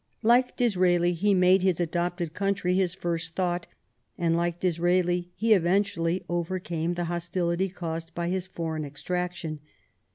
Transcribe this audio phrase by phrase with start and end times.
[0.23, 3.67] Like Disraeli he made his adopted country his first thought,
[4.17, 9.59] and like Disraeli he eventually overcame the hostility caused by his foreign extraction.